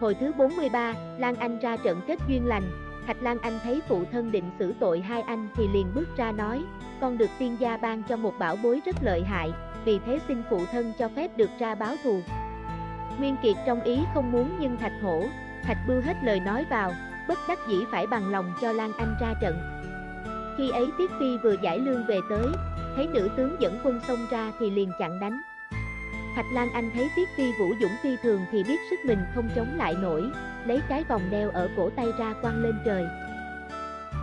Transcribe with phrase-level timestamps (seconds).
[0.00, 2.70] Hồi thứ 43, Lan Anh ra trận kết duyên lành,
[3.06, 6.32] Thạch Lan Anh thấy phụ thân định xử tội hai anh thì liền bước ra
[6.32, 6.64] nói,
[7.00, 9.52] con được tiên gia ban cho một bảo bối rất lợi hại,
[9.84, 12.20] vì thế xin phụ thân cho phép được ra báo thù.
[13.18, 15.24] Nguyên Kiệt trong ý không muốn nhưng Thạch Hổ,
[15.62, 16.92] Thạch Bưu hết lời nói vào,
[17.28, 19.58] bất đắc dĩ phải bằng lòng cho Lan Anh ra trận.
[20.58, 22.46] Khi ấy Tiết Phi vừa giải lương về tới,
[22.96, 25.40] thấy nữ tướng dẫn quân xông ra thì liền chặn đánh.
[26.38, 29.48] Thạch Lan Anh thấy Tiết Phi vũ dũng phi thường thì biết sức mình không
[29.56, 30.22] chống lại nổi,
[30.66, 33.06] lấy cái vòng đeo ở cổ tay ra quăng lên trời.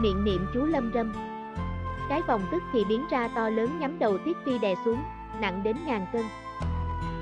[0.00, 1.12] Miệng niệm chú lâm râm.
[2.08, 5.02] Cái vòng tức thì biến ra to lớn nhắm đầu Tiết Phi đè xuống,
[5.40, 6.22] nặng đến ngàn cân.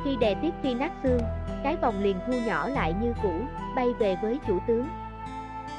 [0.04, 1.20] Khi đè Tiết Phi nát xương,
[1.64, 3.40] cái vòng liền thu nhỏ lại như cũ,
[3.76, 4.88] bay về với chủ tướng.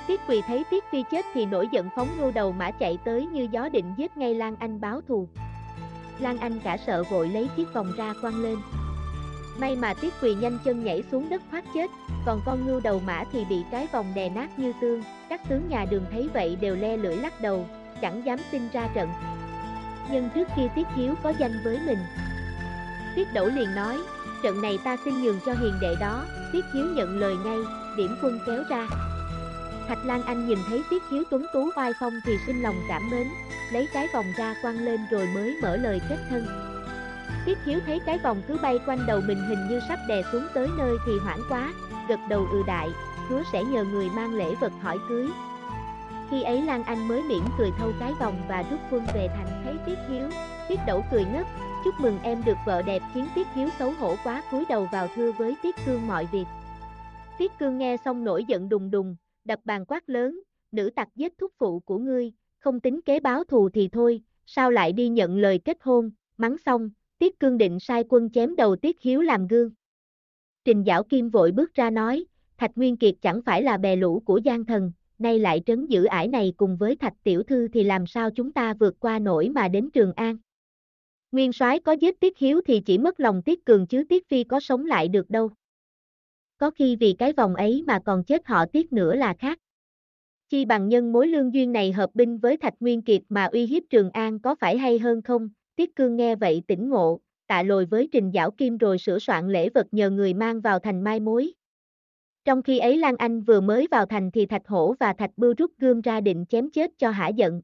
[0.08, 3.26] Tiết Quỳ thấy Tiết Phi chết thì nổi giận phóng ngô đầu mã chạy tới
[3.26, 5.28] như gió định giết ngay Lan Anh báo thù.
[6.20, 8.58] Lan Anh cả sợ vội lấy chiếc vòng ra quăng lên.
[9.58, 11.92] May mà Tiết Quỳ nhanh chân nhảy xuống đất thoát chết,
[12.26, 15.04] còn con ngưu đầu mã thì bị cái vòng đè nát như tương.
[15.30, 17.68] Các tướng nhà đường thấy vậy đều le lưỡi lắc đầu,
[18.02, 19.10] chẳng dám xin ra trận.
[20.12, 22.00] Nhưng trước kia Tiết Hiếu có danh với mình.
[23.16, 23.98] Tiết Đẩu liền nói,
[24.44, 27.58] trận này ta xin nhường cho hiền đệ đó, Tiết Hiếu nhận lời ngay,
[27.98, 28.88] điểm quân kéo ra.
[29.88, 33.10] Thạch Lan Anh nhìn thấy Tiết Hiếu tuấn tú oai phong thì sinh lòng cảm
[33.10, 33.28] mến,
[33.72, 36.73] lấy cái vòng ra quăng lên rồi mới mở lời kết thân.
[37.46, 40.44] Tiết Hiếu thấy cái vòng cứ bay quanh đầu mình hình như sắp đè xuống
[40.54, 41.74] tới nơi thì hoảng quá,
[42.10, 42.90] gật đầu ừ đại,
[43.28, 45.28] hứa sẽ nhờ người mang lễ vật hỏi cưới.
[46.30, 49.62] Khi ấy Lan Anh mới mỉm cười thâu cái vòng và rút quân về thành
[49.64, 50.30] thấy Tiết Hiếu,
[50.70, 51.48] Tiết Đẩu cười ngất,
[51.86, 55.08] chúc mừng em được vợ đẹp khiến Tiết Hiếu xấu hổ quá cúi đầu vào
[55.16, 56.46] thưa với Tiết Cương mọi việc.
[57.38, 60.40] Tiết Cương nghe xong nổi giận đùng đùng, đập bàn quát lớn,
[60.72, 64.72] nữ tặc giết thúc phụ của ngươi, không tính kế báo thù thì thôi, sao
[64.72, 66.90] lại đi nhận lời kết hôn, mắng xong,
[67.24, 69.72] Tiết Cương định sai quân chém đầu Tiết Hiếu làm gương.
[70.66, 72.26] Trình Giảo Kim vội bước ra nói,
[72.58, 76.04] Thạch Nguyên Kiệt chẳng phải là bè lũ của Giang Thần, nay lại trấn giữ
[76.04, 79.50] ải này cùng với Thạch Tiểu Thư thì làm sao chúng ta vượt qua nổi
[79.50, 80.38] mà đến Trường An.
[81.32, 84.44] Nguyên soái có giết Tiết Hiếu thì chỉ mất lòng Tiết Cường chứ Tiết Phi
[84.44, 85.52] có sống lại được đâu.
[86.58, 89.60] Có khi vì cái vòng ấy mà còn chết họ Tiết nữa là khác.
[90.50, 93.66] Chi bằng nhân mối lương duyên này hợp binh với Thạch Nguyên Kiệt mà uy
[93.66, 97.64] hiếp Trường An có phải hay hơn không, Tiết Cương nghe vậy tỉnh ngộ, tạ
[97.64, 101.04] lồi với Trình Giảo Kim rồi sửa soạn lễ vật nhờ người mang vào thành
[101.04, 101.54] mai mối.
[102.46, 105.54] Trong khi ấy Lan Anh vừa mới vào thành thì Thạch Hổ và Thạch Bưu
[105.58, 107.62] rút gươm ra định chém chết cho hả giận.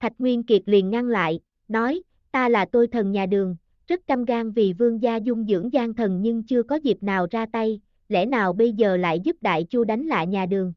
[0.00, 3.56] Thạch Nguyên Kiệt liền ngăn lại, nói, ta là tôi thần nhà đường,
[3.86, 7.26] rất căm gan vì vương gia dung dưỡng gian thần nhưng chưa có dịp nào
[7.30, 10.72] ra tay, lẽ nào bây giờ lại giúp đại chu đánh lại nhà đường.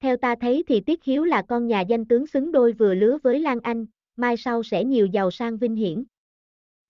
[0.00, 3.18] Theo ta thấy thì Tiết Hiếu là con nhà danh tướng xứng đôi vừa lứa
[3.22, 3.86] với Lan Anh,
[4.16, 6.04] mai sau sẽ nhiều giàu sang vinh hiển.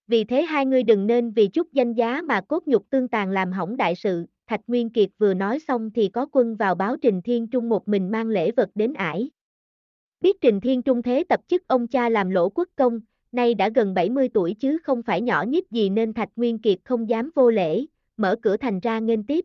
[0.07, 3.31] Vì thế hai người đừng nên vì chút danh giá mà cốt nhục tương tàn
[3.31, 6.97] làm hỏng đại sự, Thạch Nguyên Kiệt vừa nói xong thì có quân vào báo
[6.97, 9.31] Trình Thiên Trung một mình mang lễ vật đến ải.
[10.21, 13.01] Biết Trình Thiên Trung thế tập chức ông cha làm lỗ quốc công,
[13.33, 16.79] nay đã gần 70 tuổi chứ không phải nhỏ nhít gì nên Thạch Nguyên Kiệt
[16.85, 19.45] không dám vô lễ, mở cửa thành ra nghênh tiếp.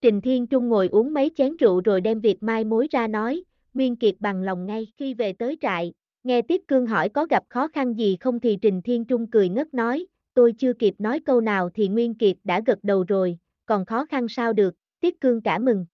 [0.00, 3.44] Trình Thiên Trung ngồi uống mấy chén rượu rồi đem việc mai mối ra nói,
[3.74, 7.44] Nguyên Kiệt bằng lòng ngay khi về tới trại, nghe Tiết Cương hỏi có gặp
[7.48, 11.20] khó khăn gì không thì Trình Thiên Trung cười ngất nói, tôi chưa kịp nói
[11.20, 15.20] câu nào thì Nguyên Kiệt đã gật đầu rồi, còn khó khăn sao được, Tiết
[15.20, 15.86] Cương cả mừng.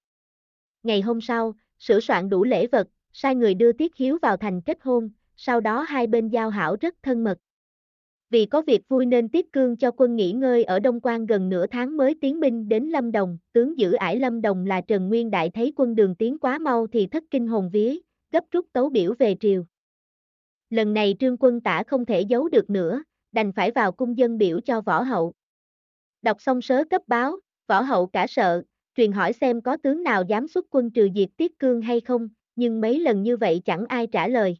[0.82, 4.60] Ngày hôm sau, sửa soạn đủ lễ vật, sai người đưa Tiết Hiếu vào thành
[4.60, 7.38] kết hôn, sau đó hai bên giao hảo rất thân mật.
[8.30, 11.48] Vì có việc vui nên Tiết Cương cho quân nghỉ ngơi ở Đông Quan gần
[11.48, 15.08] nửa tháng mới tiến binh đến Lâm Đồng, tướng giữ ải Lâm Đồng là Trần
[15.08, 17.98] Nguyên Đại thấy quân đường tiến quá mau thì thất kinh hồn vía,
[18.32, 19.64] gấp rút tấu biểu về triều.
[20.70, 23.02] Lần này trương quân tả không thể giấu được nữa,
[23.32, 25.32] đành phải vào cung dân biểu cho võ hậu.
[26.22, 27.36] Đọc xong sớ cấp báo,
[27.66, 28.62] võ hậu cả sợ,
[28.94, 32.28] truyền hỏi xem có tướng nào dám xuất quân trừ diệt Tiết Cương hay không,
[32.56, 34.56] nhưng mấy lần như vậy chẳng ai trả lời.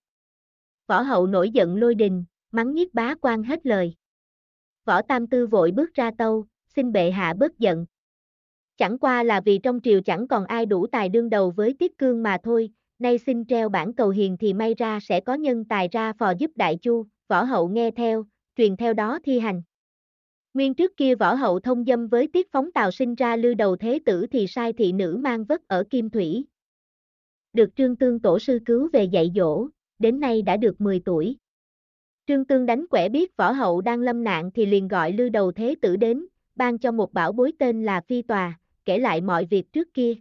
[0.87, 3.95] Võ hậu nổi giận lôi đình, mắng nhiếc bá quan hết lời.
[4.85, 7.87] Võ Tam Tư vội bước ra tâu, xin bệ hạ bớt giận.
[8.77, 11.99] Chẳng qua là vì trong triều chẳng còn ai đủ tài đương đầu với Tiết
[11.99, 12.71] Cương mà thôi,
[13.05, 16.33] nay xin treo bản cầu hiền thì may ra sẽ có nhân tài ra phò
[16.39, 18.25] giúp đại chu, võ hậu nghe theo,
[18.57, 19.63] truyền theo đó thi hành.
[20.55, 23.77] Nguyên trước kia võ hậu thông dâm với tiết phóng tào sinh ra lưu đầu
[23.77, 26.45] thế tử thì sai thị nữ mang vất ở Kim Thủy.
[27.53, 29.69] Được trương tương tổ sư cứu về dạy dỗ,
[29.99, 31.37] đến nay đã được 10 tuổi.
[32.27, 35.53] Trương Tương đánh quẻ biết võ hậu đang lâm nạn thì liền gọi lưu đầu
[35.53, 39.45] thế tử đến, ban cho một bảo bối tên là Phi Tòa, kể lại mọi
[39.45, 40.15] việc trước kia.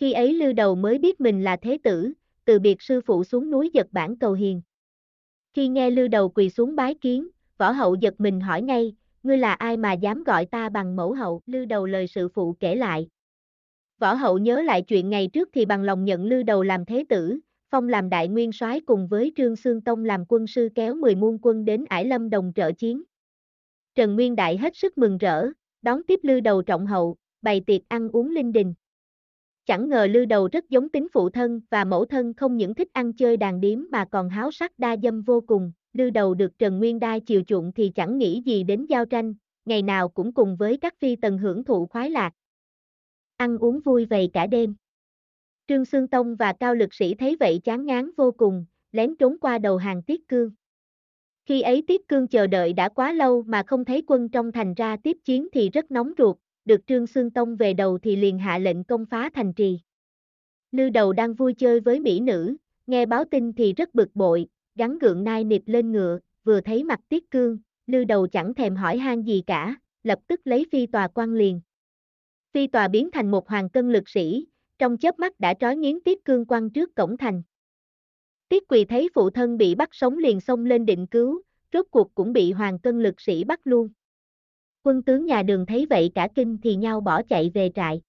[0.00, 2.12] Khi ấy lưu đầu mới biết mình là thế tử,
[2.44, 4.62] từ biệt sư phụ xuống núi giật bản cầu hiền.
[5.52, 9.38] Khi nghe lưu đầu quỳ xuống bái kiến, võ hậu giật mình hỏi ngay, ngươi
[9.38, 12.74] là ai mà dám gọi ta bằng mẫu hậu, lưu đầu lời sự phụ kể
[12.74, 13.08] lại.
[13.98, 17.04] Võ hậu nhớ lại chuyện ngày trước thì bằng lòng nhận Lưu đầu làm thế
[17.08, 17.38] tử,
[17.70, 21.14] phong làm đại nguyên soái cùng với Trương Sương Tông làm quân sư kéo 10
[21.14, 23.02] muôn quân đến Ải Lâm đồng trợ chiến.
[23.94, 25.46] Trần Nguyên Đại hết sức mừng rỡ,
[25.82, 28.74] đón tiếp Lưu đầu trọng hậu, bày tiệc ăn uống linh đình.
[29.66, 32.88] Chẳng ngờ lư đầu rất giống tính phụ thân và mẫu thân không những thích
[32.92, 36.58] ăn chơi đàn điếm mà còn háo sắc đa dâm vô cùng, lư đầu được
[36.58, 39.34] Trần Nguyên Đai chiều chuộng thì chẳng nghĩ gì đến giao tranh,
[39.64, 42.32] ngày nào cũng cùng với các phi tần hưởng thụ khoái lạc.
[43.36, 44.74] Ăn uống vui vầy cả đêm.
[45.68, 49.38] Trương Sương Tông và Cao Lực Sĩ thấy vậy chán ngán vô cùng, lén trốn
[49.40, 50.50] qua đầu hàng Tiết Cương.
[51.44, 54.74] Khi ấy Tiết Cương chờ đợi đã quá lâu mà không thấy quân trong thành
[54.74, 56.36] ra tiếp chiến thì rất nóng ruột,
[56.70, 59.80] được Trương xương Tông về đầu thì liền hạ lệnh công phá thành trì.
[60.72, 62.56] Lư đầu đang vui chơi với mỹ nữ,
[62.86, 66.84] nghe báo tin thì rất bực bội, gắn gượng nai nịp lên ngựa, vừa thấy
[66.84, 70.86] mặt Tiết Cương, lư đầu chẳng thèm hỏi han gì cả, lập tức lấy phi
[70.86, 71.60] tòa quan liền.
[72.52, 74.46] Phi tòa biến thành một hoàng cân lực sĩ,
[74.78, 77.42] trong chớp mắt đã trói nghiến Tiết Cương quan trước cổng thành.
[78.48, 82.14] Tiết Quỳ thấy phụ thân bị bắt sống liền xông lên định cứu, rốt cuộc
[82.14, 83.88] cũng bị hoàng cân lực sĩ bắt luôn.
[84.82, 88.00] Quân tướng nhà đường thấy vậy cả kinh thì nhau bỏ chạy về trại.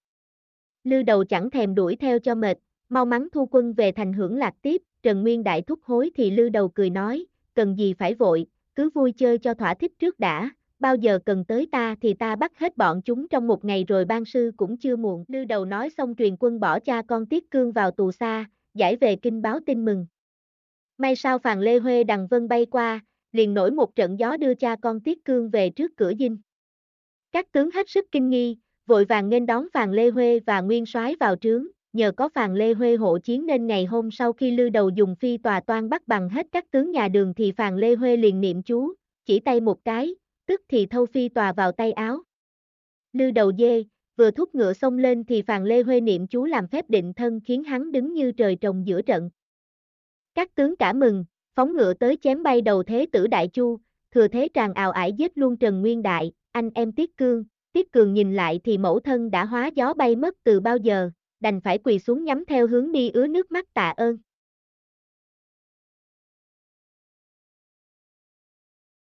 [0.84, 2.58] Lư đầu chẳng thèm đuổi theo cho mệt,
[2.88, 6.30] mau mắn thu quân về thành hưởng lạc tiếp, Trần Nguyên Đại thúc hối thì
[6.30, 10.18] lư đầu cười nói, cần gì phải vội, cứ vui chơi cho thỏa thích trước
[10.18, 13.84] đã, bao giờ cần tới ta thì ta bắt hết bọn chúng trong một ngày
[13.88, 15.24] rồi ban sư cũng chưa muộn.
[15.28, 18.96] Lư đầu nói xong truyền quân bỏ cha con Tiết Cương vào tù xa, giải
[18.96, 20.06] về kinh báo tin mừng.
[20.98, 23.00] May sao Phàn Lê Huê đằng vân bay qua,
[23.32, 26.36] liền nổi một trận gió đưa cha con Tiết Cương về trước cửa dinh.
[27.32, 28.56] Các tướng hết sức kinh nghi,
[28.86, 32.54] vội vàng nên đón Phàn Lê Huê và Nguyên soái vào trướng, nhờ có Phàn
[32.54, 35.88] Lê Huê hộ chiến nên ngày hôm sau khi Lư Đầu dùng phi tòa toan
[35.88, 38.92] bắt bằng hết các tướng nhà đường thì Phàn Lê Huê liền niệm chú,
[39.24, 40.14] chỉ tay một cái,
[40.46, 42.22] tức thì thâu phi tòa vào tay áo.
[43.12, 43.84] Lư Đầu dê,
[44.16, 47.40] vừa thúc ngựa xông lên thì Phàn Lê Huê niệm chú làm phép định thân
[47.44, 49.30] khiến hắn đứng như trời trồng giữa trận.
[50.34, 51.24] Các tướng cả mừng,
[51.54, 53.78] phóng ngựa tới chém bay đầu thế tử Đại Chu,
[54.14, 57.92] thừa thế tràn ào ải giết luôn Trần Nguyên Đại, anh em Tiết Cương, Tiết
[57.92, 61.10] Cường nhìn lại thì mẫu thân đã hóa gió bay mất từ bao giờ,
[61.40, 64.18] đành phải quỳ xuống nhắm theo hướng đi ứa nước mắt tạ ơn.